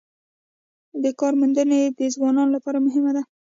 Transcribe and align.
د 1.03 1.05
کار 1.19 1.33
موندنه 1.39 1.77
د 1.99 2.01
ځوانانو 2.15 2.53
لپاره 2.55 2.83
مهمه 2.85 3.11
ده 3.17 3.23